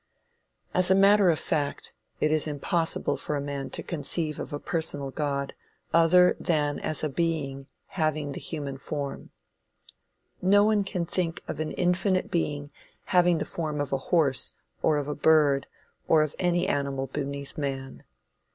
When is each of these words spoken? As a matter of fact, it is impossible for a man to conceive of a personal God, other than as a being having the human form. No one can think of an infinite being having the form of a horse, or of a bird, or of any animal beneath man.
As 0.73 0.89
a 0.89 0.95
matter 0.95 1.29
of 1.29 1.39
fact, 1.39 1.93
it 2.19 2.31
is 2.31 2.47
impossible 2.47 3.17
for 3.17 3.35
a 3.35 3.39
man 3.39 3.69
to 3.69 3.83
conceive 3.83 4.39
of 4.39 4.51
a 4.51 4.57
personal 4.59 5.11
God, 5.11 5.53
other 5.93 6.35
than 6.39 6.79
as 6.79 7.03
a 7.03 7.07
being 7.07 7.67
having 7.85 8.31
the 8.31 8.39
human 8.39 8.79
form. 8.79 9.29
No 10.41 10.63
one 10.63 10.83
can 10.83 11.05
think 11.05 11.43
of 11.47 11.59
an 11.59 11.69
infinite 11.73 12.31
being 12.31 12.71
having 13.05 13.37
the 13.37 13.45
form 13.45 13.79
of 13.79 13.93
a 13.93 13.97
horse, 14.09 14.53
or 14.81 14.97
of 14.97 15.07
a 15.07 15.13
bird, 15.13 15.67
or 16.07 16.23
of 16.23 16.33
any 16.39 16.65
animal 16.67 17.05
beneath 17.05 17.55
man. 17.55 18.03